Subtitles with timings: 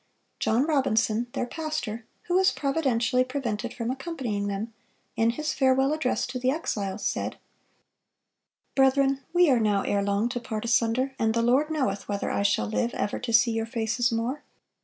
[0.39, 4.73] John Robinson, their pastor, who was providentially prevented from accompanying them,
[5.15, 7.37] in his farewell address to the exiles said:
[8.73, 12.65] "Brethren, we are now erelong to part asunder, and the Lord knoweth whether I shall
[12.65, 14.41] live ever to see your faces more.